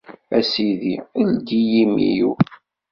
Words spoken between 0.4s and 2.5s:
Sidi! Ldi imi-w.